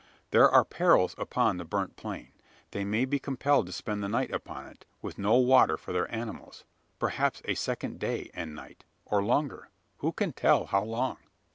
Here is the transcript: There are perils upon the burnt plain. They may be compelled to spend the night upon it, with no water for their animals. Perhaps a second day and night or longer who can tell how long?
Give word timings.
There 0.31 0.49
are 0.49 0.65
perils 0.65 1.13
upon 1.19 1.57
the 1.57 1.63
burnt 1.63 1.95
plain. 1.95 2.31
They 2.71 2.83
may 2.83 3.05
be 3.05 3.19
compelled 3.19 3.67
to 3.67 3.71
spend 3.71 4.01
the 4.03 4.09
night 4.09 4.31
upon 4.33 4.65
it, 4.65 4.83
with 4.99 5.19
no 5.19 5.35
water 5.35 5.77
for 5.77 5.93
their 5.93 6.11
animals. 6.11 6.63
Perhaps 6.97 7.43
a 7.45 7.53
second 7.53 7.99
day 7.99 8.31
and 8.33 8.55
night 8.55 8.83
or 9.05 9.23
longer 9.23 9.69
who 9.99 10.11
can 10.11 10.33
tell 10.33 10.65
how 10.65 10.81
long? 10.83 11.17